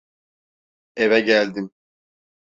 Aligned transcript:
Eve 0.95 1.19
geldim. 1.19 1.71